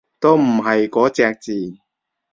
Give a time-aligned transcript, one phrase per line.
[0.19, 1.77] 都唔係嗰隻字